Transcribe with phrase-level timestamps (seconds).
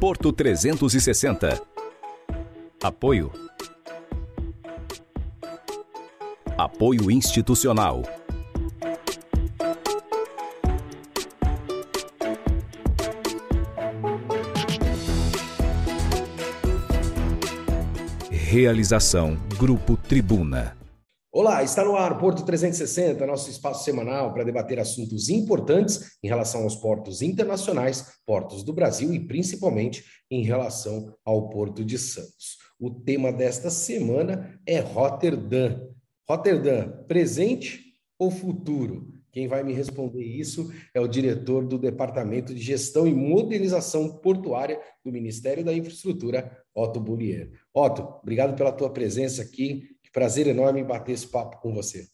[0.00, 1.60] Porto 360.
[2.82, 3.30] Apoio.
[6.56, 8.02] Apoio institucional.
[18.30, 20.79] Realização Grupo Tribuna.
[21.32, 26.64] Olá, está no ar Porto 360, nosso espaço semanal para debater assuntos importantes em relação
[26.64, 32.58] aos portos internacionais, portos do Brasil e principalmente em relação ao Porto de Santos.
[32.80, 35.94] O tema desta semana é Rotterdam.
[36.28, 39.14] Rotterdam, presente ou futuro?
[39.30, 44.80] Quem vai me responder isso é o diretor do Departamento de Gestão e Modernização Portuária
[45.04, 47.52] do Ministério da Infraestrutura, Otto Bullier.
[47.72, 49.89] Otto, obrigado pela tua presença aqui.
[50.12, 52.08] Prazer enorme bater esse papo com você.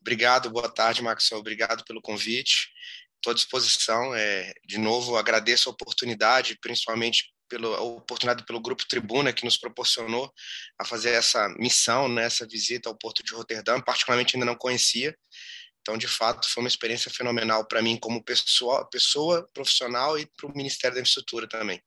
[0.00, 1.40] Obrigado, boa tarde, Maxwell.
[1.40, 2.68] Obrigado pelo convite.
[3.16, 4.14] Estou à disposição.
[4.14, 10.30] É, de novo, agradeço a oportunidade, principalmente pela oportunidade pelo Grupo Tribuna, que nos proporcionou
[10.78, 13.80] a fazer essa missão, né, essa visita ao Porto de Roterdã.
[13.80, 15.16] Particularmente ainda não conhecia.
[15.80, 20.46] Então, de fato, foi uma experiência fenomenal para mim como pessoa, pessoa profissional e para
[20.46, 21.82] o Ministério da Infraestrutura também.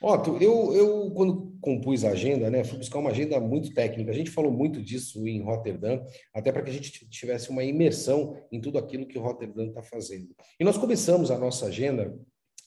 [0.00, 4.10] Otto, eu, eu quando compus a agenda, né, fui buscar uma agenda muito técnica.
[4.10, 6.04] A gente falou muito disso em Rotterdam,
[6.34, 10.34] até para que a gente tivesse uma imersão em tudo aquilo que Rotterdam está fazendo.
[10.58, 12.12] E nós começamos a nossa agenda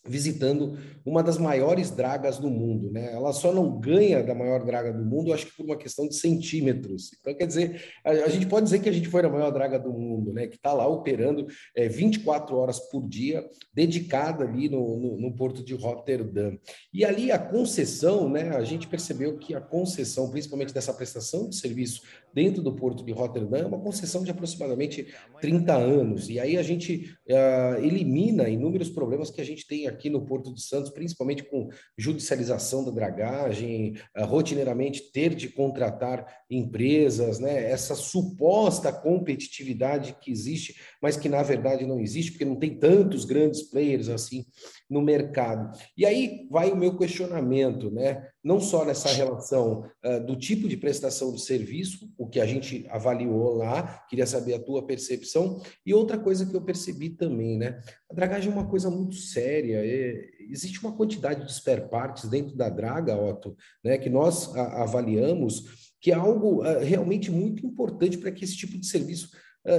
[0.07, 3.11] visitando uma das maiores dragas do mundo, né?
[3.13, 6.15] Ela só não ganha da maior draga do mundo, acho que por uma questão de
[6.15, 7.11] centímetros.
[7.19, 9.79] Então, quer dizer, a, a gente pode dizer que a gente foi a maior draga
[9.79, 10.47] do mundo, né?
[10.47, 15.63] Que está lá operando é, 24 horas por dia, dedicada ali no, no, no, porto
[15.63, 16.57] de Rotterdam.
[16.93, 18.49] E ali a concessão, né?
[18.55, 22.01] A gente percebeu que a concessão, principalmente dessa prestação de serviço
[22.35, 25.07] dentro do porto de Rotterdam, é uma concessão de aproximadamente
[25.39, 26.29] 30 anos.
[26.29, 30.53] E aí a gente uh, elimina inúmeros problemas que a gente tem aqui no Porto
[30.53, 37.71] de Santos, principalmente com judicialização da dragagem, uh, rotineiramente ter de contratar empresas, né?
[37.71, 43.23] essa suposta competitividade que existe, mas que na verdade não existe, porque não tem tantos
[43.23, 44.45] grandes players assim
[44.89, 45.71] no mercado.
[45.97, 48.27] E aí vai o meu questionamento, né?
[48.45, 52.85] Não só nessa relação uh, do tipo de prestação de serviço, o que a gente
[52.91, 57.81] avaliou lá, queria saber a tua percepção, e outra coisa que eu percebi também, né?
[58.07, 62.55] A dragagem é uma coisa muito séria, é, existe uma quantidade de spare parts dentro
[62.55, 68.15] da draga, Otto, né, que nós a, avaliamos, que é algo uh, realmente muito importante
[68.15, 69.31] para que esse tipo de serviço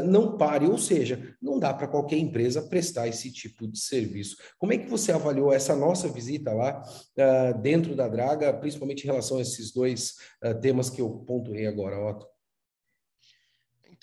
[0.05, 4.37] não pare, ou seja, não dá para qualquer empresa prestar esse tipo de serviço.
[4.59, 9.07] Como é que você avaliou essa nossa visita lá uh, dentro da Draga, principalmente em
[9.07, 10.15] relação a esses dois
[10.45, 12.36] uh, temas que eu pontuei agora, Otto?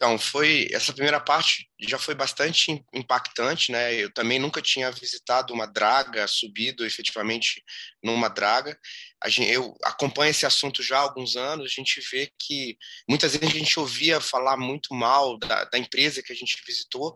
[0.04, 3.96] Então, foi essa primeira parte já foi bastante impactante, né?
[3.96, 7.64] Eu também nunca tinha visitado uma draga, subido efetivamente
[8.04, 8.78] numa draga.
[9.28, 11.68] Gente, eu acompanho esse assunto já há alguns anos.
[11.68, 12.78] A gente vê que
[13.08, 17.16] muitas vezes a gente ouvia falar muito mal da, da empresa que a gente visitou,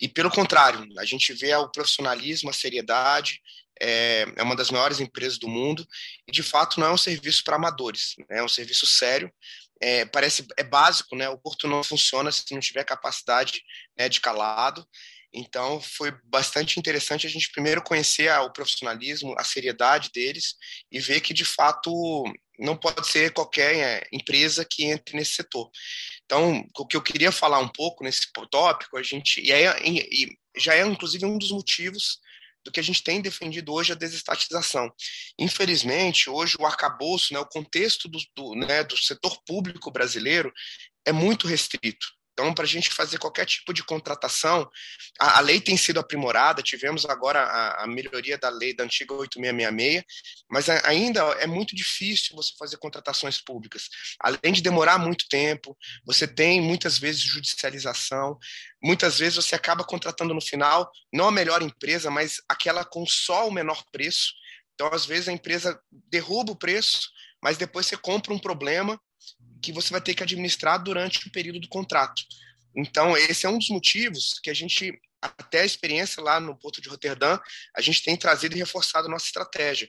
[0.00, 3.42] e pelo contrário, a gente vê o profissionalismo, a seriedade.
[3.80, 5.84] É, é uma das maiores empresas do mundo
[6.28, 8.38] e de fato não é um serviço para amadores, né?
[8.38, 9.32] é um serviço sério
[9.82, 11.28] é, parece é básico, né?
[11.28, 13.62] O porto não funciona se não tiver capacidade
[13.98, 14.86] né, de calado.
[15.34, 20.54] Então, foi bastante interessante a gente primeiro conhecer o profissionalismo, a seriedade deles
[20.90, 21.90] e ver que, de fato,
[22.58, 25.70] não pode ser qualquer é, empresa que entre nesse setor.
[26.24, 30.28] Então, o que eu queria falar um pouco nesse tópico, a gente, e, é, e
[30.56, 32.20] já é, inclusive, um dos motivos
[32.64, 34.90] do que a gente tem defendido hoje a desestatização.
[35.38, 40.52] Infelizmente, hoje o arcabouço, né, o contexto do, do, né, do setor público brasileiro
[41.06, 42.06] é muito restrito.
[42.32, 44.68] Então, para a gente fazer qualquer tipo de contratação,
[45.20, 49.12] a, a, lei tem sido aprimorada, tivemos agora a, a, melhoria da lei da antiga
[49.12, 50.04] 8666,
[50.50, 53.88] mas a, ainda é muito difícil você fazer contratações públicas.
[54.18, 55.76] Além de demorar muito tempo,
[56.06, 58.38] você tem muitas vezes judicialização,
[58.82, 63.46] muitas vezes você acaba contratando no final não a melhor empresa, mas aquela com só
[63.46, 64.32] o menor preço.
[64.74, 67.10] Então, às vezes, a empresa derruba o preço,
[67.42, 68.98] mas depois você compra um problema
[69.62, 72.22] que você vai ter que administrar durante o período do contrato.
[72.74, 76.80] Então, esse é um dos motivos que a gente, até a experiência lá no Porto
[76.80, 77.38] de Roterdã,
[77.76, 79.88] a gente tem trazido e reforçado nossa estratégia.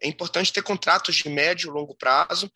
[0.00, 2.50] É importante ter contratos de médio e longo prazo,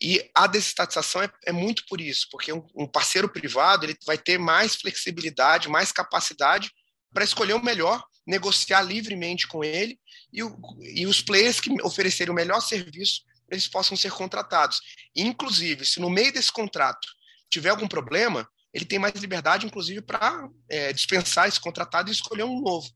[0.00, 4.18] e a desestatização é, é muito por isso, porque um, um parceiro privado ele vai
[4.18, 6.70] ter mais flexibilidade, mais capacidade
[7.14, 9.98] para escolher o melhor, negociar livremente com ele,
[10.32, 14.80] e, o, e os players que oferecerem o melhor serviço eles possam ser contratados.
[15.14, 17.06] Inclusive, se no meio desse contrato
[17.50, 22.44] tiver algum problema, ele tem mais liberdade, inclusive, para é, dispensar esse contratado e escolher
[22.44, 22.88] um novo.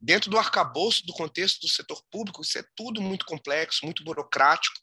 [0.00, 4.76] Dentro do arcabouço do contexto do setor público, isso é tudo muito complexo, muito burocrático.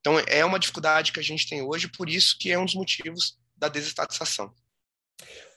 [0.00, 2.74] Então, é uma dificuldade que a gente tem hoje, por isso que é um dos
[2.74, 4.52] motivos da desestatização.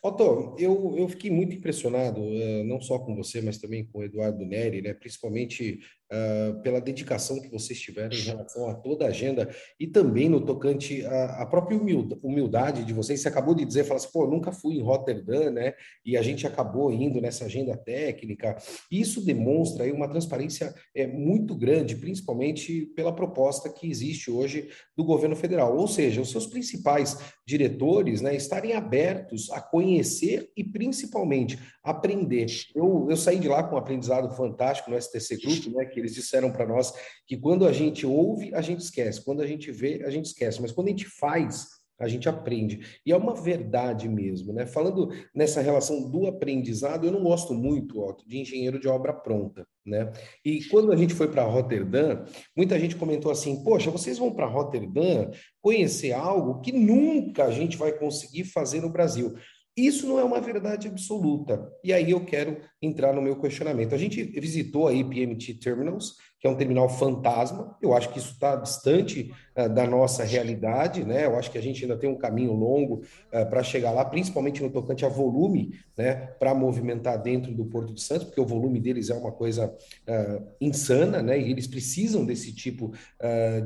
[0.03, 4.03] Otto, eu, eu fiquei muito impressionado, uh, não só com você, mas também com o
[4.03, 5.79] Eduardo Neri, né, principalmente
[6.11, 9.49] uh, pela dedicação que vocês tiveram em relação a toda a agenda
[9.79, 13.21] e também no tocante à, própria humildade de vocês.
[13.21, 15.73] Você acabou de dizer, fala assim, pô, nunca fui em Rotterdam, né,
[16.05, 18.57] e a gente acabou indo nessa agenda técnica.
[18.91, 25.03] Isso demonstra aí uma transparência é, muito grande, principalmente pela proposta que existe hoje do
[25.03, 25.77] governo federal.
[25.77, 32.47] Ou seja, os seus principais diretores né, estarem abertos a conhecer e principalmente aprender.
[32.73, 36.15] Eu, eu saí de lá com um aprendizado fantástico no STC Group, né, que eles
[36.15, 36.93] disseram para nós
[37.27, 40.61] que quando a gente ouve, a gente esquece, quando a gente vê, a gente esquece,
[40.61, 41.67] mas quando a gente faz,
[41.99, 42.99] a gente aprende.
[43.05, 44.65] E é uma verdade mesmo, né?
[44.65, 49.65] Falando nessa relação do aprendizado, eu não gosto muito, Otto, de engenheiro de obra pronta,
[49.85, 50.11] né?
[50.43, 52.25] E quando a gente foi para Rotterdam,
[52.55, 55.31] muita gente comentou assim: "Poxa, vocês vão para Rotterdam
[55.61, 59.33] conhecer algo que nunca a gente vai conseguir fazer no Brasil".
[59.77, 61.69] Isso não é uma verdade absoluta.
[61.83, 63.93] E aí eu quero entrar no meu questionamento.
[63.93, 67.75] A gente visitou aí PMT Terminals, que é um terminal fantasma.
[67.81, 71.25] Eu acho que isso está distante uh, da nossa realidade, né?
[71.25, 73.01] Eu acho que a gente ainda tem um caminho longo
[73.33, 76.15] uh, para chegar lá, principalmente no tocante a volume, né?
[76.39, 80.47] Para movimentar dentro do Porto de Santos, porque o volume deles é uma coisa uh,
[80.61, 81.37] insana, né?
[81.37, 82.93] E eles precisam desse tipo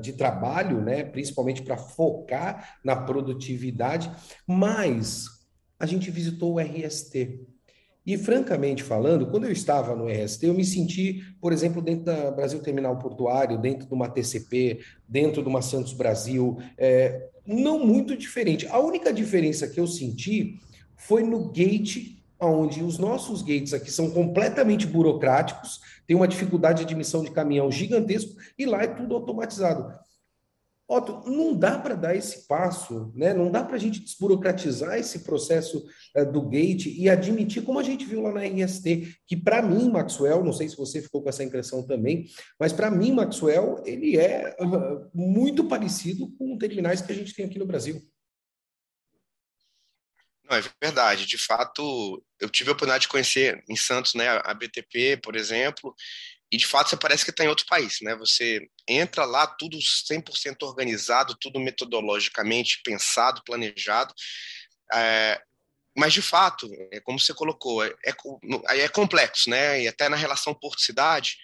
[0.02, 1.04] de trabalho, né?
[1.04, 4.10] Principalmente para focar na produtividade.
[4.48, 5.39] Mas
[5.80, 7.40] a gente visitou o RST.
[8.06, 12.32] E, francamente falando, quando eu estava no RST, eu me senti, por exemplo, dentro da
[12.32, 18.18] Brasil Terminal Portuário, dentro de uma TCP, dentro de uma Santos Brasil, é, não muito
[18.18, 18.68] diferente.
[18.68, 20.60] A única diferença que eu senti
[20.98, 26.86] foi no gate, onde os nossos gates aqui são completamente burocráticos, tem uma dificuldade de
[26.86, 29.94] admissão de caminhão gigantesco, e lá é tudo automatizado.
[30.90, 33.32] Otto, não dá para dar esse passo, né?
[33.32, 35.88] não dá para a gente desburocratizar esse processo
[36.18, 39.92] uh, do gate e admitir, como a gente viu lá na IST, que para mim,
[39.92, 42.28] Maxwell, não sei se você ficou com essa impressão também,
[42.60, 47.46] mas para mim, Maxwell, ele é uh, muito parecido com terminais que a gente tem
[47.46, 48.02] aqui no Brasil.
[50.50, 51.28] Não, é verdade.
[51.28, 55.94] De fato, eu tive a oportunidade de conhecer em Santos né, a BTP, por exemplo,
[56.52, 58.16] e de fato você parece que está em outro país, né?
[58.16, 64.14] Você entra lá, tudo 100% organizado, tudo metodologicamente pensado, planejado.
[64.94, 65.40] É,
[65.96, 69.82] mas de fato, é como você colocou, é, é, é complexo, né?
[69.84, 71.38] E até na relação porto-cidade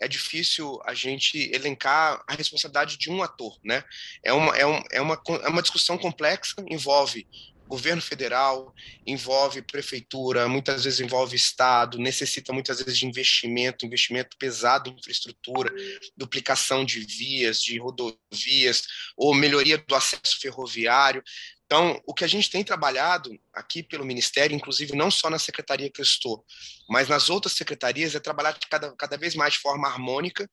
[0.00, 3.84] é difícil a gente elencar a responsabilidade de um ator, né?
[4.24, 7.26] É uma, é, um, é uma, é uma discussão complexa, envolve
[7.72, 8.74] governo federal,
[9.06, 15.72] envolve prefeitura, muitas vezes envolve estado, necessita muitas vezes de investimento, investimento pesado em infraestrutura,
[16.14, 18.82] duplicação de vias, de rodovias,
[19.16, 21.22] ou melhoria do acesso ferroviário.
[21.72, 25.90] Então, o que a gente tem trabalhado aqui pelo Ministério, inclusive não só na secretaria
[25.90, 26.44] que eu estou,
[26.86, 30.46] mas nas outras secretarias, é trabalhar cada, cada vez mais de forma harmônica,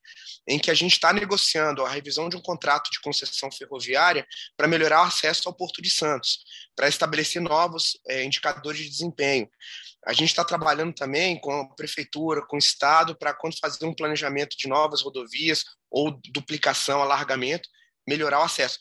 [0.47, 4.25] em que a gente está negociando a revisão de um contrato de concessão ferroviária
[4.55, 6.39] para melhorar o acesso ao Porto de Santos,
[6.73, 9.49] para estabelecer novos é, indicadores de desempenho.
[10.07, 13.93] A gente está trabalhando também com a prefeitura, com o Estado, para quando fazer um
[13.93, 17.67] planejamento de novas rodovias ou duplicação, alargamento,
[18.07, 18.79] melhorar o acesso.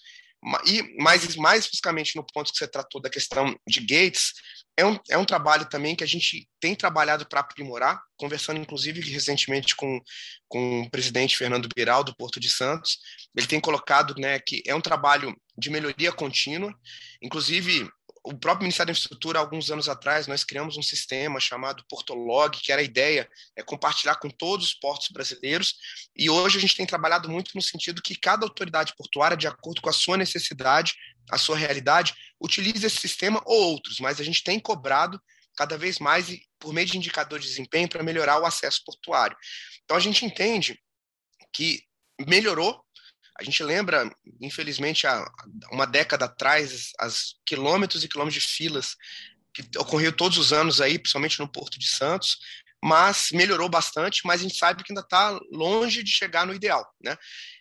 [0.64, 4.32] E mais, mais especificamente no ponto que você tratou da questão de gates,
[4.76, 9.00] é um, é um trabalho também que a gente tem trabalhado para aprimorar, conversando inclusive
[9.10, 10.00] recentemente com,
[10.46, 12.98] com o presidente Fernando Biral, do Porto de Santos.
[13.36, 16.72] Ele tem colocado né, que é um trabalho de melhoria contínua,
[17.20, 17.90] inclusive
[18.24, 22.72] o próprio Ministério da Infraestrutura, alguns anos atrás, nós criamos um sistema chamado Portolog, que
[22.72, 25.76] era a ideia é compartilhar com todos os portos brasileiros,
[26.16, 29.80] e hoje a gente tem trabalhado muito no sentido que cada autoridade portuária, de acordo
[29.80, 30.94] com a sua necessidade,
[31.30, 35.20] a sua realidade, utilize esse sistema ou outros, mas a gente tem cobrado
[35.56, 36.26] cada vez mais
[36.58, 39.36] por meio de indicadores de desempenho para melhorar o acesso portuário.
[39.84, 40.80] Então a gente entende
[41.52, 41.82] que
[42.26, 42.82] melhorou
[43.40, 45.24] a gente lembra, infelizmente, há
[45.70, 48.96] uma década atrás, as quilômetros e quilômetros de filas
[49.54, 52.38] que ocorreu todos os anos aí, principalmente no Porto de Santos,
[52.82, 56.86] mas melhorou bastante, mas a gente sabe que ainda está longe de chegar no ideal,
[57.02, 57.16] né?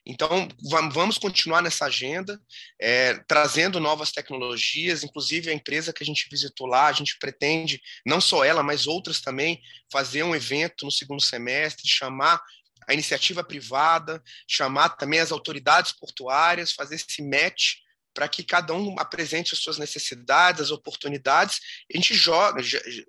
[0.06, 0.48] Então,
[0.92, 2.40] vamos continuar nessa agenda,
[2.80, 7.82] é, trazendo novas tecnologias, inclusive a empresa que a gente visitou lá, a gente pretende,
[8.06, 9.60] não só ela, mas outras também,
[9.92, 12.42] fazer um evento no segundo semestre, chamar
[12.88, 17.76] a iniciativa privada, chamar também as autoridades portuárias, fazer esse match
[18.14, 21.60] para que cada um apresente as suas necessidades, as oportunidades,
[21.94, 22.64] a gente joga,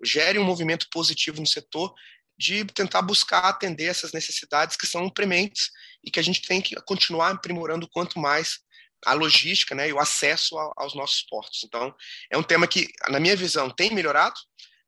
[0.05, 1.95] gere um movimento positivo no setor
[2.39, 5.71] de tentar buscar atender essas necessidades que são prementes
[6.05, 8.59] e que a gente tem que continuar aprimorando quanto mais
[9.05, 11.63] a logística né, e o acesso aos nossos portos.
[11.65, 11.95] Então,
[12.31, 14.39] é um tema que, na minha visão, tem melhorado,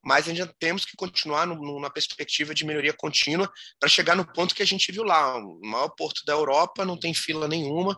[0.03, 4.63] mas ainda temos que continuar numa perspectiva de melhoria contínua para chegar no ponto que
[4.63, 5.37] a gente viu lá.
[5.37, 7.97] O maior porto da Europa não tem fila nenhuma,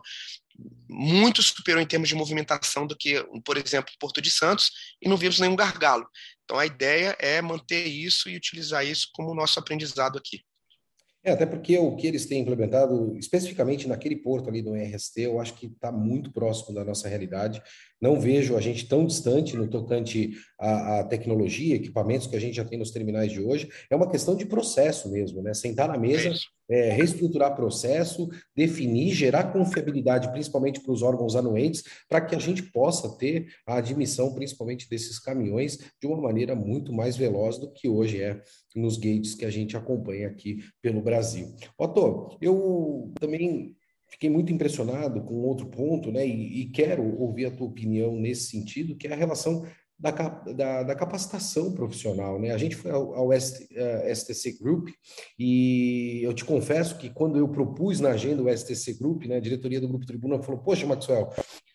[0.88, 4.70] muito superior em termos de movimentação do que, por exemplo, Porto de Santos,
[5.02, 6.06] e não vimos nenhum gargalo.
[6.44, 10.44] Então, a ideia é manter isso e utilizar isso como nosso aprendizado aqui.
[11.24, 15.40] É, até porque o que eles têm implementado, especificamente naquele porto ali do RST, eu
[15.40, 17.62] acho que está muito próximo da nossa realidade.
[17.98, 22.56] Não vejo a gente tão distante no tocante à, à, tecnologia, equipamentos que a gente
[22.56, 23.70] já tem nos terminais de hoje.
[23.88, 25.54] É uma questão de processo mesmo, né?
[25.54, 26.30] Sentar na mesa,
[26.68, 32.62] é, reestruturar processo, definir, gerar confiabilidade, principalmente para os órgãos anuentes, para que a gente
[32.62, 37.88] possa ter a admissão, principalmente desses caminhões, de uma maneira muito mais veloz do que
[37.88, 38.40] hoje é
[38.74, 41.54] nos gates que a gente acompanha aqui pelo Brasil.
[41.78, 43.76] Otto, eu também
[44.08, 46.26] fiquei muito impressionado com outro ponto, né?
[46.26, 49.66] E, e, quero ouvir a tua opinião nesse sentido, que é a relação
[49.98, 52.50] da, da, da capacitação profissional, né?
[52.50, 54.88] A gente foi ao, ao ST, uh, STC Group
[55.38, 59.40] e eu te confesso que quando eu propus na agenda o STC Group, né, a
[59.40, 61.30] diretoria do Grupo Tribuna falou: Poxa, Maxwell,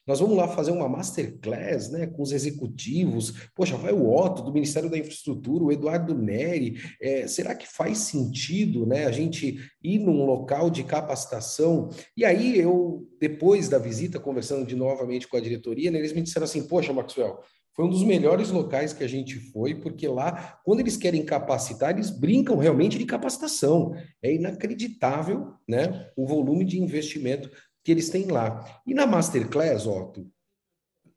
[0.06, 3.50] nós vamos lá fazer uma masterclass né, com os executivos.
[3.56, 6.82] Poxa, vai o Otto do Ministério da Infraestrutura, o Eduardo Neri.
[7.00, 11.90] É, será que faz sentido né, a gente ir num local de capacitação?
[12.18, 16.24] E aí eu, depois da visita, conversando de novamente com a diretoria, né, eles me
[16.24, 17.40] disseram assim: Poxa, Maxwell,
[17.80, 21.92] foi um dos melhores locais que a gente foi, porque lá, quando eles querem capacitar,
[21.92, 23.96] eles brincam realmente de capacitação.
[24.22, 27.50] É inacreditável né, o volume de investimento
[27.82, 28.82] que eles têm lá.
[28.86, 30.30] E na Masterclass, Otto,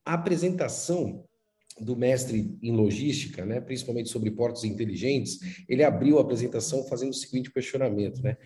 [0.06, 1.24] a apresentação
[1.80, 7.14] do mestre em logística, né, principalmente sobre portos inteligentes, ele abriu a apresentação fazendo o
[7.14, 8.36] seguinte questionamento, né?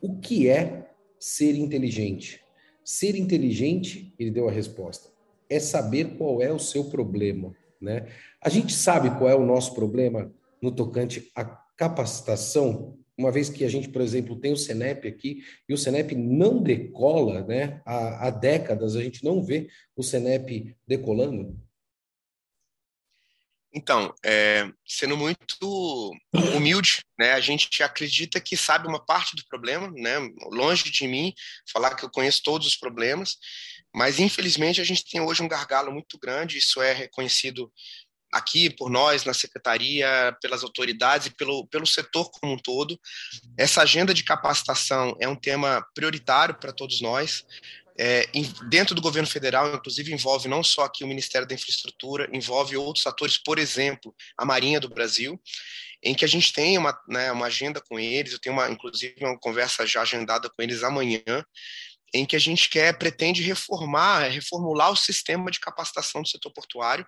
[0.00, 0.88] O que é
[1.20, 2.40] ser inteligente?
[2.82, 5.10] Ser inteligente, ele deu a resposta,
[5.50, 7.54] é saber qual é o seu problema,
[7.86, 8.06] né?
[8.42, 13.64] A gente sabe qual é o nosso problema no tocante à capacitação uma vez que
[13.64, 17.80] a gente, por exemplo, tem o Senep aqui, e o Senep não decola, né?
[17.84, 21.58] Há, há décadas a gente não vê o Senep decolando?
[23.72, 26.10] Então, é, sendo muito
[26.54, 30.14] humilde, né, a gente acredita que sabe uma parte do problema, né,
[30.50, 31.34] longe de mim
[31.70, 33.36] falar que eu conheço todos os problemas,
[33.96, 37.72] mas infelizmente a gente tem hoje um gargalo muito grande, isso é reconhecido
[38.30, 43.00] aqui por nós na secretaria, pelas autoridades e pelo, pelo setor como um todo.
[43.58, 47.44] Essa agenda de capacitação é um tema prioritário para todos nós.
[47.98, 48.28] É,
[48.68, 53.06] dentro do governo federal, inclusive, envolve não só aqui o Ministério da Infraestrutura, envolve outros
[53.06, 55.40] atores, por exemplo, a Marinha do Brasil,
[56.02, 59.16] em que a gente tem uma, né, uma agenda com eles, eu tenho uma, inclusive
[59.20, 61.22] uma conversa já agendada com eles amanhã,
[62.16, 67.06] em que a gente quer, pretende reformar, reformular o sistema de capacitação do setor portuário,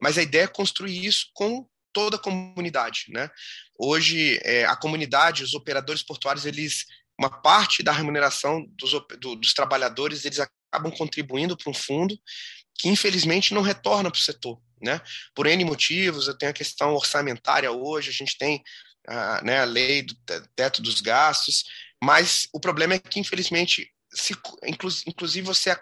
[0.00, 3.30] mas a ideia é construir isso com toda a comunidade, né?
[3.78, 6.84] Hoje, é, a comunidade, os operadores portuários, eles,
[7.18, 12.16] uma parte da remuneração dos, do, dos trabalhadores, eles acabam contribuindo para um fundo
[12.78, 15.00] que, infelizmente, não retorna para o setor, né?
[15.34, 18.62] Por N motivos, eu tenho a questão orçamentária hoje, a gente tem
[19.08, 20.14] a, né, a lei do
[20.54, 21.64] teto dos gastos,
[22.02, 24.34] mas o problema é que, infelizmente, se,
[25.06, 25.76] inclusive você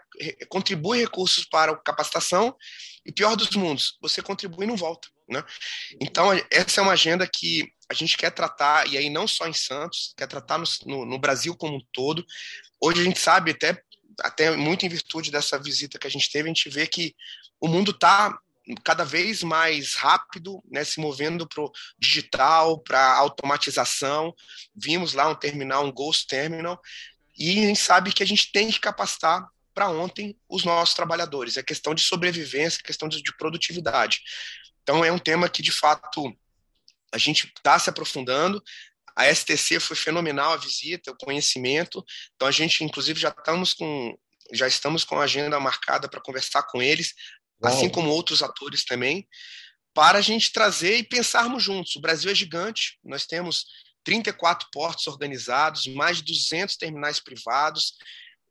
[0.49, 2.57] contribui recursos para capacitação
[3.05, 5.45] e pior dos mundos, você contribui e não volta, né?
[6.01, 9.53] Então essa é uma agenda que a gente quer tratar e aí não só em
[9.53, 12.25] Santos, quer tratar no, no, no Brasil como um todo.
[12.81, 13.81] Hoje a gente sabe até
[14.21, 17.15] até muito em virtude dessa visita que a gente teve, a gente vê que
[17.61, 18.39] o mundo está
[18.83, 24.35] cada vez mais rápido, né, se movendo para o digital, para automatização.
[24.75, 26.81] Vimos lá um terminal, um Ghost Terminal,
[27.37, 31.57] e a gente sabe que a gente tem que capacitar para ontem os nossos trabalhadores.
[31.59, 34.23] É questão de sobrevivência, é questão de, de produtividade.
[34.83, 36.35] Então, é um tema que, de fato,
[37.13, 38.63] a gente está se aprofundando.
[39.15, 42.03] A STC foi fenomenal a visita, o conhecimento.
[42.35, 44.17] Então, a gente, inclusive, já estamos com,
[44.53, 47.13] já estamos com a agenda marcada para conversar com eles,
[47.63, 47.73] Uau.
[47.73, 49.29] assim como outros atores também,
[49.93, 51.97] para a gente trazer e pensarmos juntos.
[51.97, 53.67] O Brasil é gigante, nós temos
[54.07, 57.95] 34 portos organizados, mais de 200 terminais privados.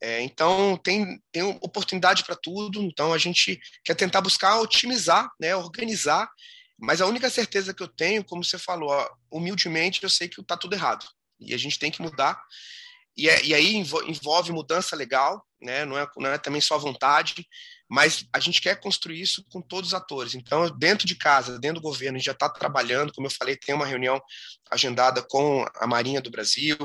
[0.03, 2.83] É, então, tem, tem oportunidade para tudo.
[2.83, 6.29] Então, a gente quer tentar buscar otimizar, né, organizar.
[6.77, 10.41] Mas a única certeza que eu tenho, como você falou, ó, humildemente, eu sei que
[10.41, 11.07] está tudo errado.
[11.39, 12.37] E a gente tem que mudar.
[13.17, 15.85] E, é, e aí envolve mudança legal, né?
[15.85, 17.47] não, é, não é também só vontade,
[17.89, 20.35] mas a gente quer construir isso com todos os atores.
[20.35, 23.55] Então, dentro de casa, dentro do governo, a gente já está trabalhando, como eu falei,
[23.55, 24.21] tem uma reunião
[24.69, 26.77] agendada com a Marinha do Brasil,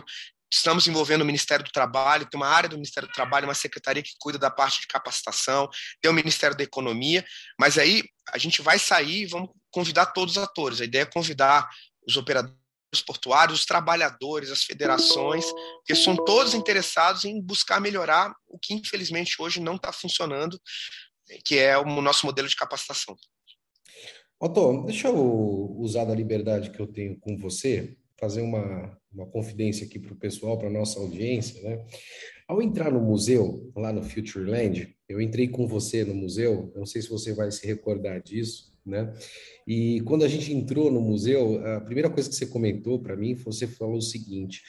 [0.52, 4.02] estamos envolvendo o Ministério do Trabalho, tem uma área do Ministério do Trabalho, uma secretaria
[4.02, 5.68] que cuida da parte de capacitação,
[6.00, 7.24] tem o Ministério da Economia,
[7.58, 10.80] mas aí a gente vai sair e vamos convidar todos os atores.
[10.80, 11.68] A ideia é convidar
[12.06, 12.59] os operadores
[13.00, 15.44] portuários, os trabalhadores, as federações,
[15.84, 20.60] que são todos interessados em buscar melhorar o que infelizmente hoje não está funcionando,
[21.44, 23.14] que é o nosso modelo de capacitação.
[24.40, 29.86] Otto, deixa eu usar da liberdade que eu tenho com você, fazer uma, uma confidência
[29.86, 31.86] aqui para o pessoal, para a nossa audiência, né?
[32.48, 37.00] Ao entrar no museu, lá no Futureland, eu entrei com você no museu, não sei
[37.00, 39.12] se você vai se recordar disso, né?
[39.66, 43.34] E quando a gente entrou no museu, a primeira coisa que você comentou para mim,
[43.34, 44.62] você falou o seguinte: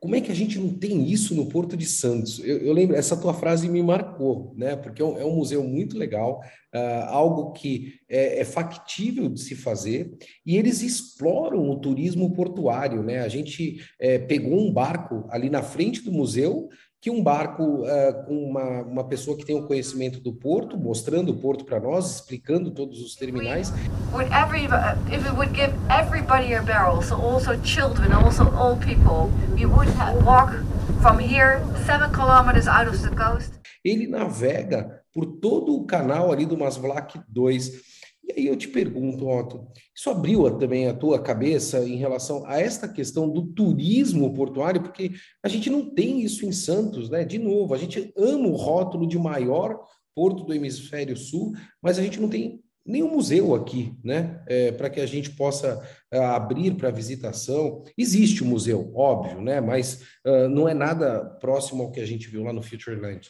[0.00, 2.38] como é que a gente não tem isso no Porto de Santos?
[2.38, 4.74] Eu, eu lembro, essa tua frase me marcou, né?
[4.74, 6.40] Porque é um, é um museu muito legal,
[6.74, 10.10] uh, algo que é, é, factível de se fazer,
[10.44, 13.20] e eles exploram o turismo portuário, né?
[13.20, 16.70] A gente é, pegou um barco ali na frente do museu
[17.00, 21.32] que um barco uh, com uma, uma pessoa que tem o conhecimento do porto, mostrando
[21.32, 23.72] o porto para nós, explicando todos os terminais.
[24.12, 28.84] Would every, uh, if it would give everybody a barrel, so also children, also old
[28.84, 29.88] people, we would
[30.24, 30.52] walk
[31.00, 33.54] from here seven kilometers out of the coast.
[33.82, 37.99] Ele navega por todo o canal ali do Masvlak 2
[38.36, 42.60] e aí eu te pergunto, Otto, isso abriu também a tua cabeça em relação a
[42.60, 47.24] esta questão do turismo portuário, porque a gente não tem isso em Santos, né?
[47.24, 49.80] De novo, a gente ama o rótulo de maior
[50.14, 54.42] porto do hemisfério sul, mas a gente não tem nenhum museu aqui, né?
[54.46, 55.82] É, para que a gente possa
[56.12, 57.84] uh, abrir para visitação.
[57.96, 59.60] Existe o um museu, óbvio, né?
[59.60, 63.28] Mas uh, não é nada próximo ao que a gente viu lá no Futureland.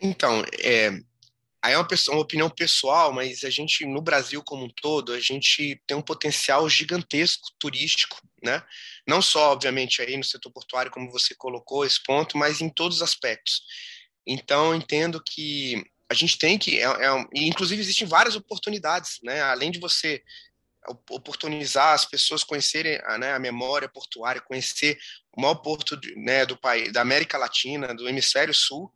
[0.00, 1.00] Então, é,
[1.62, 5.12] Aí é uma, pessoa, uma opinião pessoal, mas a gente, no Brasil como um todo,
[5.12, 8.62] a gente tem um potencial gigantesco turístico, né?
[9.06, 12.98] Não só, obviamente, aí no setor portuário, como você colocou esse ponto, mas em todos
[12.98, 13.62] os aspectos.
[14.24, 19.42] Então, entendo que a gente tem que, é, é, inclusive existem várias oportunidades, né?
[19.42, 20.22] Além de você
[21.10, 24.98] oportunizar as pessoas conhecerem a, né, a memória portuária, conhecer
[25.36, 28.90] o maior porto né, do país, da América Latina, do hemisfério sul,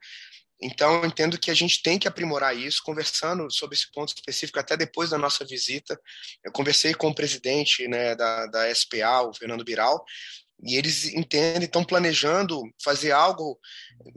[0.62, 4.76] então, entendo que a gente tem que aprimorar isso, conversando sobre esse ponto específico, até
[4.76, 6.00] depois da nossa visita.
[6.44, 10.04] Eu conversei com o presidente né, da, da SPA, o Fernando Biral,
[10.64, 13.58] e eles entendem, estão planejando fazer algo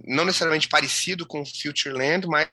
[0.06, 2.48] não necessariamente parecido com o Futureland, mas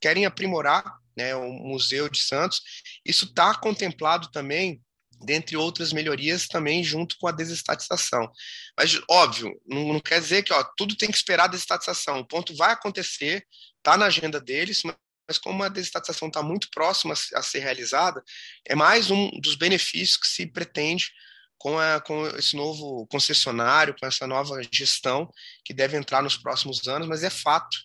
[0.00, 0.84] querem aprimorar
[1.16, 2.62] né, o Museu de Santos.
[3.04, 4.80] Isso está contemplado também
[5.24, 8.30] dentre outras melhorias também junto com a desestatização.
[8.76, 12.20] Mas, óbvio, não, não quer dizer que ó, tudo tem que esperar a desestatização.
[12.20, 13.46] O ponto vai acontecer,
[13.78, 18.22] está na agenda deles, mas, como a desestatização está muito próxima a, a ser realizada,
[18.66, 21.10] é mais um dos benefícios que se pretende
[21.58, 25.30] com, a, com esse novo concessionário, com essa nova gestão
[25.64, 27.78] que deve entrar nos próximos anos, mas é fato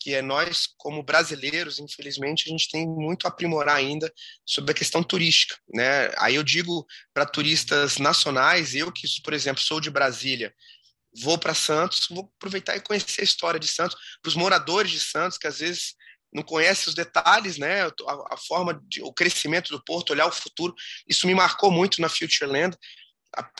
[0.00, 4.12] que é nós, como brasileiros, infelizmente, a gente tem muito a aprimorar ainda
[4.46, 5.56] sobre a questão turística.
[5.72, 6.10] Né?
[6.18, 10.54] Aí eu digo para turistas nacionais, eu que, por exemplo, sou de Brasília,
[11.20, 15.00] vou para Santos, vou aproveitar e conhecer a história de Santos, para os moradores de
[15.00, 15.94] Santos, que às vezes
[16.32, 17.82] não conhecem os detalhes, né?
[17.82, 20.74] A, a, forma, de, o crescimento do porto, olhar o futuro,
[21.08, 22.76] isso me marcou muito na Futureland.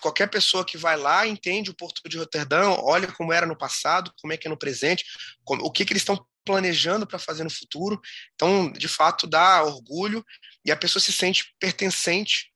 [0.01, 4.13] Qualquer pessoa que vai lá entende o porto de Roterdão, olha como era no passado,
[4.21, 5.05] como é que é no presente,
[5.45, 8.01] como, o que, que eles estão planejando para fazer no futuro.
[8.35, 10.25] Então, de fato, dá orgulho
[10.65, 12.51] e a pessoa se sente pertencente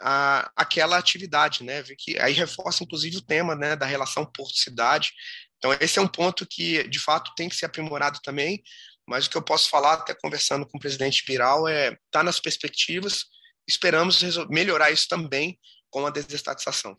[0.00, 1.84] à, àquela atividade, né?
[1.96, 5.12] Que aí reforça, inclusive, o tema né, da relação porto-cidade.
[5.58, 8.60] Então, esse é um ponto que, de fato, tem que ser aprimorado também,
[9.08, 12.40] mas o que eu posso falar, até conversando com o presidente Biral, é tá nas
[12.40, 13.26] perspectivas,
[13.66, 15.56] esperamos melhorar isso também
[15.90, 16.96] com a desestatização.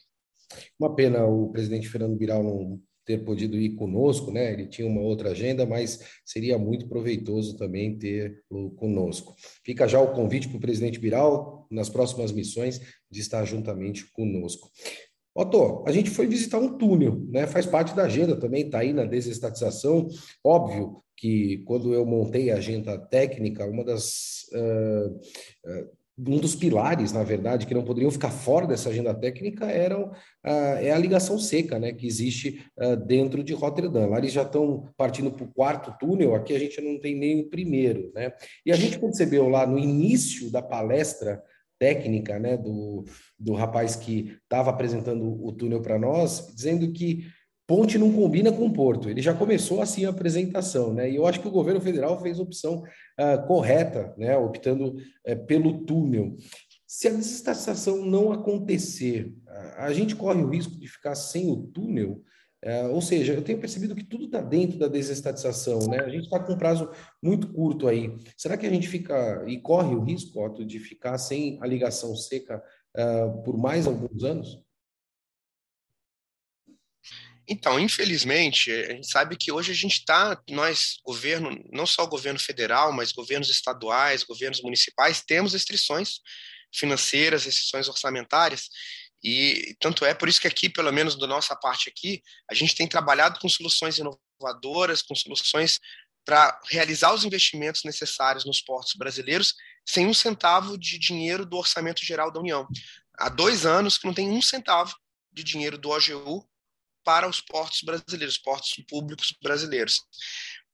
[0.80, 4.52] Uma pena o presidente Fernando Biral não ter podido ir conosco, né?
[4.52, 9.34] Ele tinha uma outra agenda, mas seria muito proveitoso também tê-lo conosco.
[9.64, 14.70] Fica já o convite para o presidente Biral, nas próximas missões, de estar juntamente conosco.
[15.34, 17.48] Otto, a gente foi visitar um túnel, né?
[17.48, 20.10] Faz parte da agenda também, está aí na desestatização.
[20.44, 27.12] Óbvio que quando eu montei a agenda técnica, uma das uh, uh, um dos pilares,
[27.12, 30.06] na verdade, que não poderiam ficar fora dessa agenda técnica eram,
[30.46, 34.10] uh, é a ligação seca, né, que existe uh, dentro de Rotterdam.
[34.10, 37.42] Lá eles já estão partindo para o quarto túnel, aqui a gente não tem nem
[37.42, 38.34] o primeiro, né?
[38.66, 41.42] E a gente percebeu lá no início da palestra
[41.80, 43.06] técnica, né, do,
[43.38, 47.28] do rapaz que estava apresentando o túnel para nós, dizendo que
[47.68, 49.10] ponte não combina com porto.
[49.10, 51.12] Ele já começou assim a apresentação, né?
[51.12, 52.82] E eu acho que o governo federal fez a opção
[53.20, 54.38] uh, correta, né?
[54.38, 56.38] Optando uh, pelo túnel.
[56.88, 59.36] Se a desestatização não acontecer,
[59.76, 62.24] a gente corre o risco de ficar sem o túnel.
[62.66, 66.00] Uh, ou seja, eu tenho percebido que tudo está dentro da desestatização, né?
[66.00, 66.90] A gente está com um prazo
[67.22, 68.16] muito curto aí.
[68.38, 72.16] Será que a gente fica e corre o risco, Otto, de ficar sem a ligação
[72.16, 72.64] seca
[73.44, 74.67] por mais alguns anos?
[77.48, 82.10] Então, infelizmente, a gente sabe que hoje a gente está, nós, governo, não só o
[82.10, 86.20] governo federal, mas governos estaduais, governos municipais, temos restrições
[86.74, 88.70] financeiras, restrições orçamentárias,
[89.24, 92.76] e tanto é por isso que aqui, pelo menos da nossa parte aqui, a gente
[92.76, 95.80] tem trabalhado com soluções inovadoras, com soluções
[96.26, 99.54] para realizar os investimentos necessários nos portos brasileiros
[99.86, 102.68] sem um centavo de dinheiro do orçamento geral da União.
[103.18, 104.94] Há dois anos que não tem um centavo
[105.32, 106.46] de dinheiro do OGU
[107.08, 110.02] para os portos brasileiros, portos públicos brasileiros.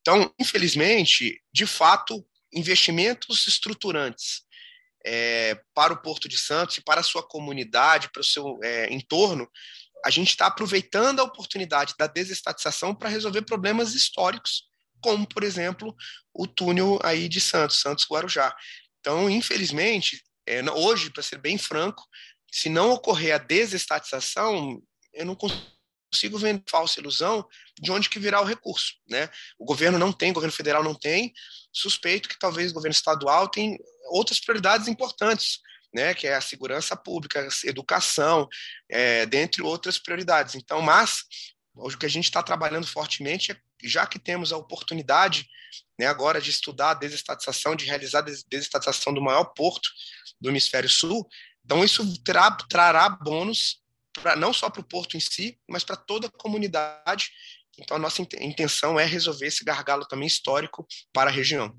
[0.00, 4.42] Então, infelizmente, de fato, investimentos estruturantes
[5.06, 8.92] é, para o Porto de Santos e para a sua comunidade, para o seu é,
[8.92, 9.48] entorno,
[10.04, 14.64] a gente está aproveitando a oportunidade da desestatização para resolver problemas históricos,
[15.00, 15.94] como, por exemplo,
[16.34, 18.52] o túnel aí de Santos, Santos-Guarujá.
[18.98, 22.02] Então, infelizmente, é, hoje, para ser bem franco,
[22.50, 25.73] se não ocorrer a desestatização, eu não consigo
[26.14, 27.46] consigo vender falsa ilusão
[27.80, 29.28] de onde que virá o recurso, né?
[29.58, 31.34] O governo não tem, o governo federal não tem,
[31.72, 33.76] suspeito que talvez o governo estadual tem
[34.10, 35.58] outras prioridades importantes,
[35.92, 36.14] né?
[36.14, 38.48] Que é a segurança pública, a educação,
[38.88, 40.54] é, dentre outras prioridades.
[40.54, 41.24] Então, mas
[41.74, 45.46] o que a gente está trabalhando fortemente é, já que temos a oportunidade,
[45.98, 49.90] né, agora de estudar a desestatização, de realizar a desestatização do maior porto
[50.40, 51.28] do hemisfério sul,
[51.64, 53.83] então isso trará bônus
[54.14, 57.30] pra, não só para o porto em si, mas para toda a comunidade.
[57.78, 61.76] Então, a nossa intenção é resolver esse gargalo também histórico para a região.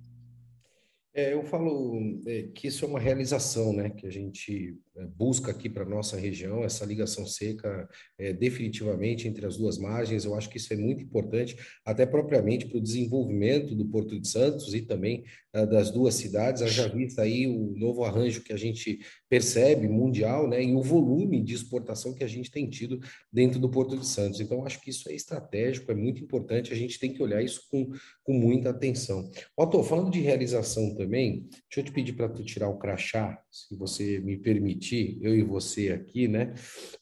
[1.13, 4.77] É, eu falo é, que isso é uma realização, né, que a gente
[5.17, 10.25] busca aqui para nossa região, essa ligação seca é, definitivamente entre as duas margens.
[10.25, 11.55] Eu acho que isso é muito importante,
[11.85, 15.23] até propriamente para o desenvolvimento do Porto de Santos e também
[15.55, 16.61] uh, das duas cidades.
[16.73, 21.43] Já vista aí o novo arranjo que a gente percebe mundial, né, e o volume
[21.43, 22.99] de exportação que a gente tem tido
[23.31, 24.39] dentro do Porto de Santos.
[24.39, 26.71] Então, acho que isso é estratégico, é muito importante.
[26.71, 27.89] A gente tem que olhar isso com,
[28.23, 29.29] com muita atenção.
[29.57, 33.75] Otto, falando de realização também deixa eu te pedir para tu tirar o crachá, se
[33.75, 34.37] você me
[34.93, 36.53] eu e você aqui, né?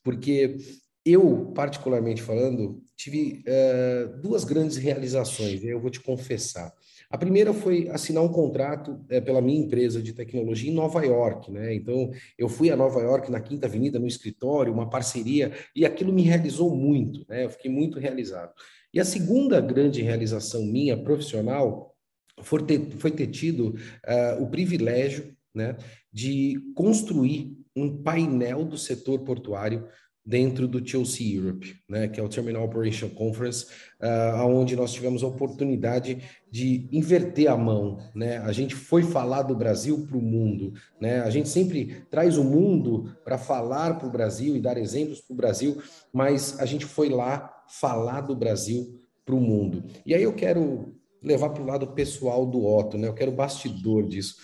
[0.04, 0.58] Porque
[1.06, 6.74] eu, particularmente falando, tive uh, duas grandes realizações, eu vou te confessar.
[7.10, 11.52] A primeira foi assinar um contrato é, pela minha empresa de tecnologia em Nova York,
[11.52, 11.76] né?
[11.76, 16.12] Então, eu fui a Nova York na Quinta Avenida, no escritório, uma parceria, e aquilo
[16.12, 17.46] me realizou muito, né?
[17.46, 18.52] Eu fiquei muito realizado.
[18.94, 21.96] E a segunda grande realização minha profissional
[22.42, 25.78] foi ter, foi ter tido uh, o privilégio né,
[26.12, 29.88] de construir um painel do setor portuário
[30.26, 33.66] dentro do Chelsea Europe, né, que é o Terminal Operation Conference,
[34.02, 37.98] uh, onde nós tivemos a oportunidade de inverter a mão.
[38.16, 38.38] Né?
[38.38, 40.74] A gente foi falar do Brasil para o mundo.
[41.00, 41.20] Né?
[41.20, 45.34] A gente sempre traz o mundo para falar para o Brasil e dar exemplos para
[45.34, 45.82] o Brasil,
[46.14, 49.84] mas a gente foi lá falar do Brasil para o mundo.
[50.06, 53.08] E aí eu quero levar para o lado pessoal do Otto, né?
[53.08, 54.36] Eu quero bastidor disso.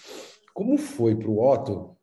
[0.54, 1.98] Como foi para o Otto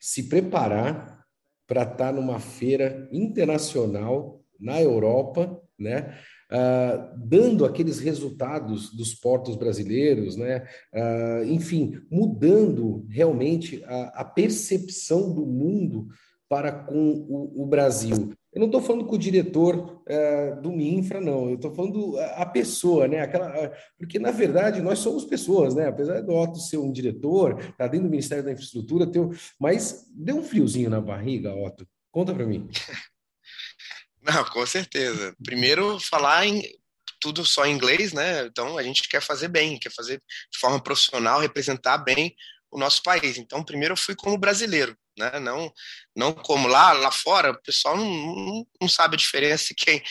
[0.00, 1.20] se preparar
[1.68, 6.18] para estar tá numa feira internacional na Europa, né?
[6.50, 10.66] Uh, dando aqueles resultados dos portos brasileiros, né?
[10.92, 16.08] Uh, enfim, mudando realmente a, a, percepção do mundo
[16.48, 18.32] para com o, o Brasil.
[18.52, 21.48] Eu não estou falando com o diretor é, do Minfra, não.
[21.48, 23.20] Eu estou falando a pessoa, né?
[23.20, 25.86] Aquela, porque na verdade nós somos pessoas, né?
[25.86, 30.36] Apesar do Otto ser um diretor, tá dentro do Ministério da Infraestrutura, teu, mas deu
[30.36, 31.86] um friozinho na barriga, Otto.
[32.10, 32.68] Conta para mim.
[34.20, 35.34] Não, com certeza.
[35.42, 36.62] Primeiro falar em
[37.20, 38.46] tudo só em inglês, né?
[38.46, 42.34] Então a gente quer fazer bem, quer fazer de forma profissional, representar bem
[42.70, 43.36] o nosso país.
[43.36, 45.38] Então, primeiro eu fui como brasileiro, né?
[45.38, 45.72] Não,
[46.16, 50.02] não como lá, lá fora, o pessoal não, não, sabe a diferença quem,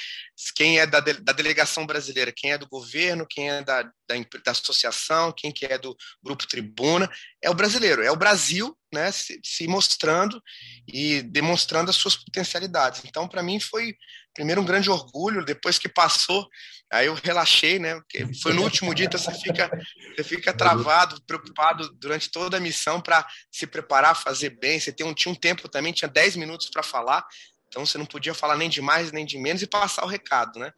[0.55, 4.15] quem é da, de, da delegação brasileira, quem é do governo, quem é da, da,
[4.45, 7.09] da associação, quem que é do grupo Tribuna,
[7.41, 10.41] é o brasileiro, é o Brasil né, se, se, mostrando
[10.87, 13.01] e demonstrando as suas potencialidades.
[13.05, 13.95] Então, para mim, foi
[14.33, 16.47] primeiro um grande orgulho, depois que passou,
[16.91, 19.69] aí eu relaxei, né, porque foi no último dia, então você fica,
[20.15, 25.05] você fica travado, preocupado durante toda a missão para se preparar, fazer bem, você tem
[25.05, 27.25] um, tinha um tempo também, tinha 10 minutos para falar,
[27.67, 30.59] então você não podia falar nem de mais nem de menos e passar o recado,
[30.59, 30.73] né?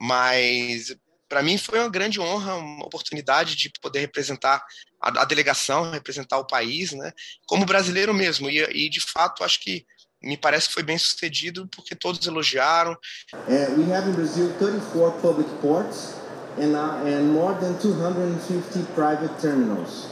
[0.00, 0.94] Mas
[1.28, 4.64] para mim foi uma grande honra, uma oportunidade de poder representar
[5.02, 7.12] a, a delegação, representar o país, né?
[7.46, 8.48] Como brasileiro mesmo.
[8.48, 9.84] E, e, de fato acho que
[10.26, 12.92] me parece que foi bem sucedido porque todos elogiaram.
[13.32, 16.14] Uh, we have in Brazil 34 public ports
[16.58, 20.08] and, uh, and more than 250 private terminals.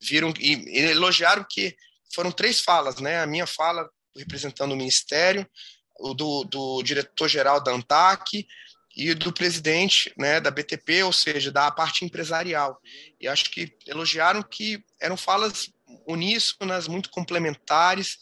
[0.00, 1.74] Viram e, e elogiaram que
[2.14, 3.20] foram três falas, né?
[3.20, 5.46] A minha fala representando o Ministério,
[5.98, 8.46] o do, do diretor-geral da ANTAC
[8.96, 12.80] e do presidente né, da BTP, ou seja, da parte empresarial.
[13.20, 15.70] E acho que elogiaram que eram falas
[16.06, 18.18] uníssonas, muito complementares,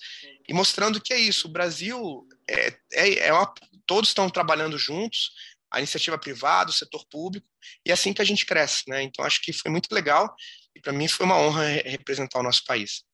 [0.49, 3.53] e mostrando que é isso, o Brasil é, é, é uma,
[3.87, 5.31] todos estão trabalhando juntos,
[5.71, 7.47] a iniciativa privada, o setor público,
[7.87, 8.83] e é assim que a gente cresce.
[8.89, 9.03] Né?
[9.03, 10.35] Então, acho que foi muito legal,
[10.77, 13.05] e para mim foi uma honra representar o nosso país.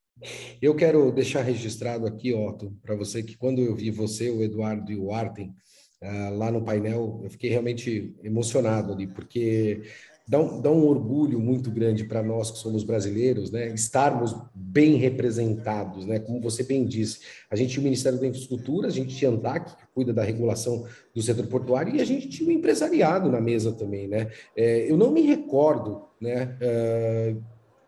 [0.61, 4.91] Eu quero deixar registrado aqui, Otto, para você que quando eu vi você, o Eduardo
[4.91, 5.55] e o Arten
[6.03, 9.83] uh, lá no painel, eu fiquei realmente emocionado ali, porque
[10.29, 14.97] dá um, dá um orgulho muito grande para nós que somos brasileiros, né, estarmos bem
[14.97, 19.17] representados, né, como você bem disse, a gente tinha o Ministério da Infraestrutura, a gente
[19.17, 22.53] tinha a ANTAC, que cuida da regulação do setor portuário, e a gente tinha o
[22.53, 27.43] empresariado na mesa também, né, é, eu não me recordo, né, uh,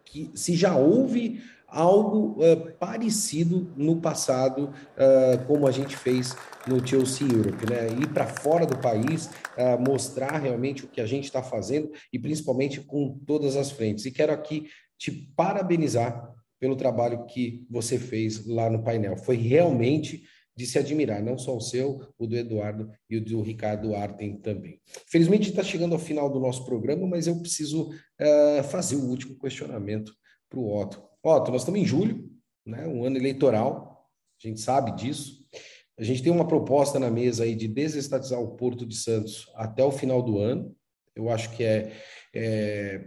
[0.05, 6.35] que se já houve algo uh, parecido no passado, uh, como a gente fez
[6.66, 7.88] no Chelsea Europe, né?
[8.01, 12.18] Ir para fora do país, uh, mostrar realmente o que a gente está fazendo e
[12.18, 14.05] principalmente com todas as frentes.
[14.05, 14.68] E quero aqui
[14.99, 19.16] te parabenizar pelo trabalho que você fez lá no painel.
[19.16, 23.40] Foi realmente de se admirar, não só o seu, o do Eduardo e o do
[23.40, 24.79] Ricardo Arten também.
[25.11, 27.88] Felizmente está chegando ao final do nosso programa, mas eu preciso
[28.70, 30.12] fazer o último questionamento
[30.51, 31.03] para o Otto.
[31.23, 32.29] Otto, nós estamos em julho,
[32.66, 33.90] né, um ano eleitoral,
[34.42, 35.39] a gente sabe disso.
[36.00, 39.84] A gente tem uma proposta na mesa aí de desestatizar o Porto de Santos até
[39.84, 40.74] o final do ano.
[41.14, 41.92] Eu acho que é,
[42.34, 43.04] é,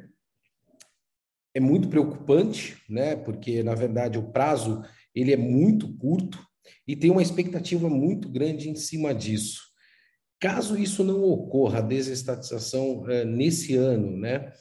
[1.56, 3.16] é muito preocupante, né?
[3.16, 4.84] Porque na verdade o prazo
[5.16, 6.38] ele é muito curto
[6.88, 9.64] e tem uma expectativa muito grande em cima disso.
[10.40, 14.54] Caso isso não ocorra, a desestatização é, nesse ano, né?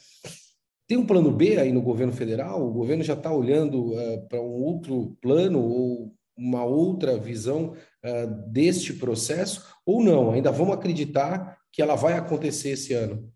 [0.87, 2.67] Tem um plano B aí no governo federal?
[2.67, 8.51] O governo já está olhando uh, para um outro plano ou uma outra visão uh,
[8.51, 9.65] deste processo?
[9.85, 10.31] Ou não?
[10.31, 13.31] Ainda vamos acreditar que ela vai acontecer esse ano?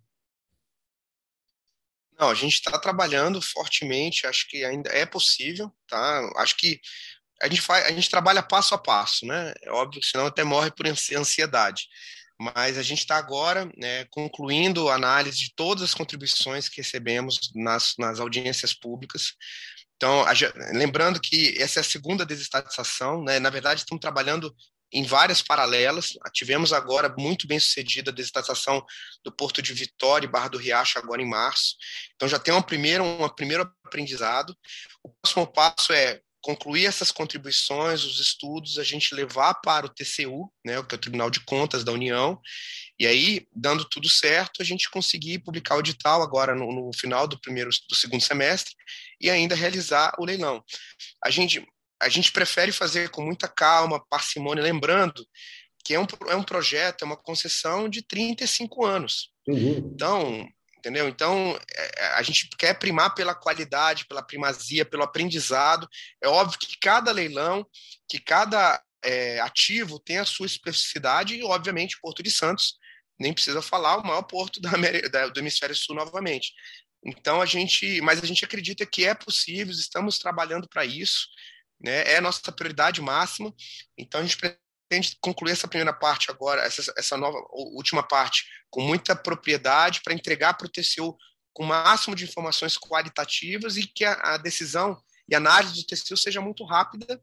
[2.20, 6.32] Não, a gente está trabalhando fortemente, acho que ainda é possível, tá?
[6.38, 6.80] Acho que
[7.42, 9.54] a gente, faz, a gente trabalha passo a passo, né?
[9.62, 11.88] É óbvio, senão até morre por ansiedade
[12.40, 17.52] mas a gente está agora né, concluindo a análise de todas as contribuições que recebemos
[17.56, 19.34] nas, nas audiências públicas.
[19.98, 20.32] Então, a,
[20.74, 24.56] lembrando que essa é a segunda desestatização, né, na verdade, estamos trabalhando
[24.92, 26.14] em várias paralelas.
[26.34, 28.86] Tivemos agora muito bem sucedida a desestatização
[29.24, 31.76] do Porto de Vitória e Barra do Riacho agora em março.
[32.16, 34.56] Então já tem uma primeira, um primeiro aprendizado.
[35.04, 40.50] O próximo passo é concluir essas contribuições, os estudos, a gente levar para o TCU,
[40.66, 42.40] né, que é o Tribunal de Contas da União,
[42.98, 47.28] e aí, dando tudo certo, a gente conseguir publicar o edital agora no, no final
[47.28, 48.74] do primeiro, do segundo semestre
[49.20, 50.64] e ainda realizar o leilão.
[51.22, 51.68] A gente,
[52.02, 55.28] a gente prefere fazer com muita calma, parcimônia, lembrando
[55.84, 59.32] que é um, é um projeto, é uma concessão de 35 anos.
[59.46, 59.92] Uhum.
[59.94, 60.48] Então,
[60.78, 61.08] entendeu?
[61.08, 65.88] Então, é, é, a gente quer primar pela qualidade, pela primazia, pelo aprendizado.
[66.22, 67.66] É óbvio que cada leilão,
[68.08, 72.76] que cada é, ativo tem a sua especificidade e, obviamente, Porto de Santos,
[73.20, 74.72] nem precisa falar, o maior porto da,
[75.12, 76.54] da, do Hemisfério Sul novamente.
[77.06, 81.28] Então, a gente, mas a gente acredita que é possível, estamos trabalhando para isso,
[81.80, 82.04] né?
[82.12, 83.54] é a nossa prioridade máxima.
[83.98, 84.38] Então, a gente
[84.88, 90.14] pretende concluir essa primeira parte agora, essa, essa nova última parte, com muita propriedade para
[90.14, 91.16] entregar para o TCU
[91.54, 96.16] com o máximo de informações qualitativas e que a, a decisão e análise do TCU
[96.16, 97.22] seja muito rápida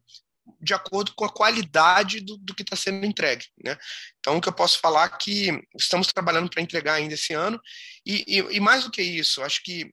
[0.61, 3.46] de acordo com a qualidade do, do que está sendo entregue.
[3.64, 3.79] Né?
[4.18, 7.59] Então, o que eu posso falar é que estamos trabalhando para entregar ainda esse ano,
[8.05, 9.90] e, e, e, mais do que isso, acho que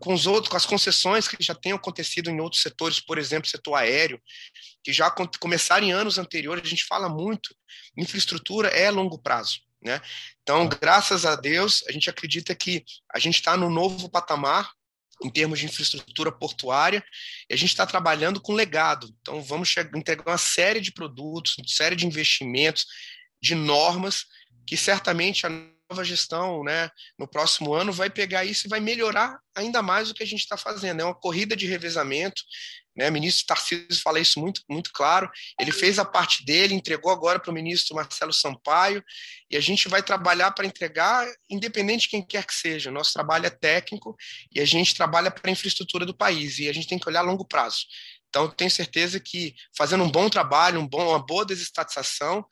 [0.00, 3.48] com os outros, com as concessões que já têm acontecido em outros setores, por exemplo,
[3.48, 4.20] setor aéreo,
[4.82, 7.54] que já começaram em anos anteriores, a gente fala muito,
[7.96, 9.60] infraestrutura é longo prazo.
[9.82, 10.00] Né?
[10.42, 14.72] Então, graças a Deus, a gente acredita que a gente está no novo patamar,
[15.22, 17.04] em termos de infraestrutura portuária,
[17.50, 19.08] e a gente está trabalhando com legado.
[19.20, 22.86] Então, vamos entregar uma série de produtos, uma série de investimentos,
[23.42, 24.26] de normas,
[24.66, 25.50] que certamente a
[25.90, 30.14] nova gestão, né, no próximo ano, vai pegar isso e vai melhorar ainda mais o
[30.14, 31.00] que a gente está fazendo.
[31.00, 32.42] É uma corrida de revezamento.
[32.94, 33.08] Né?
[33.08, 35.30] O ministro Tarcísio fala isso muito, muito claro.
[35.58, 39.02] Ele fez a parte dele, entregou agora para o ministro Marcelo Sampaio,
[39.50, 42.90] e a gente vai trabalhar para entregar, independente de quem quer que seja.
[42.90, 44.16] Nosso trabalho é técnico
[44.52, 47.20] e a gente trabalha para a infraestrutura do país, e a gente tem que olhar
[47.20, 47.86] a longo prazo.
[48.28, 52.44] Então, tenho certeza que fazendo um bom trabalho, um bom, uma boa desestatização,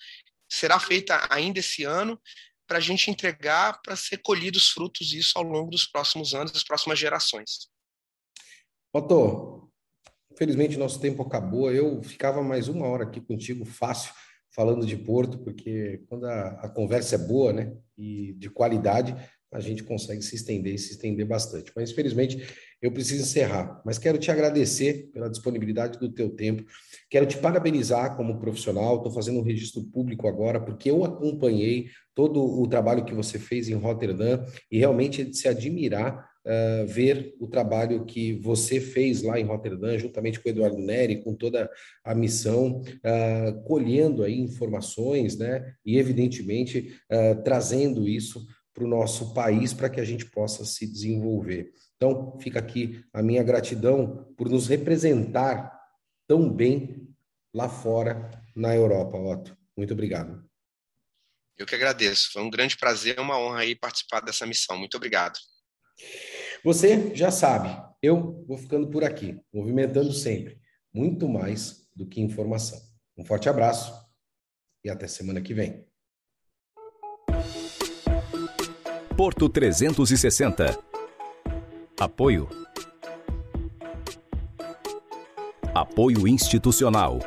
[0.49, 2.18] será feita ainda esse ano
[2.66, 6.64] para a gente entregar para ser colhidos frutos disso ao longo dos próximos anos, das
[6.64, 7.68] próximas gerações.
[8.92, 9.70] Otto,
[10.33, 11.72] infelizmente nosso tempo acabou.
[11.72, 14.12] Eu ficava mais uma hora aqui contigo, fácil,
[14.50, 19.14] falando de Porto, porque quando a, a conversa é boa, né, e de qualidade,
[19.53, 21.73] a gente consegue se estender e se estender bastante.
[21.75, 22.47] Mas, infelizmente,
[22.81, 23.81] eu preciso encerrar.
[23.85, 26.65] Mas quero te agradecer pela disponibilidade do teu tempo.
[27.09, 28.97] Quero te parabenizar como profissional.
[28.97, 33.69] Estou fazendo um registro público agora, porque eu acompanhei todo o trabalho que você fez
[33.69, 39.23] em Rotterdam e realmente é de se admirar uh, ver o trabalho que você fez
[39.23, 41.69] lá em Rotterdam, juntamente com o Eduardo Neri, com toda
[42.05, 45.75] a missão, uh, colhendo aí informações, né?
[45.85, 50.87] E, evidentemente, uh, trazendo isso para o nosso país para que a gente possa se
[50.87, 51.73] desenvolver.
[51.97, 55.73] Então, fica aqui a minha gratidão por nos representar
[56.29, 57.09] tão bem
[57.55, 59.57] lá fora na Europa, Otto.
[59.75, 60.45] Muito obrigado.
[61.57, 62.33] Eu que agradeço.
[62.33, 64.77] Foi um grande prazer, uma honra aí participar dessa missão.
[64.79, 65.39] Muito obrigado.
[66.62, 70.61] Você já sabe, eu vou ficando por aqui, movimentando sempre,
[70.93, 72.79] muito mais do que informação.
[73.17, 73.91] Um forte abraço
[74.85, 75.86] e até semana que vem.
[79.16, 80.79] Porto 360.
[81.98, 82.46] Apoio.
[85.74, 87.18] Apoio institucional.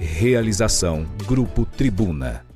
[0.00, 2.47] Realização Grupo Tribuna.